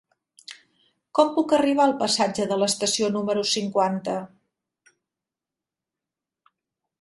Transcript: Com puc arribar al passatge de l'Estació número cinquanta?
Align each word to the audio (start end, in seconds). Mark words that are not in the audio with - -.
Com 1.17 1.27
puc 1.35 1.51
arribar 1.57 1.85
al 1.89 1.93
passatge 1.99 2.47
de 2.53 2.57
l'Estació 2.61 3.11
número 3.17 3.45
cinquanta? 3.51 4.17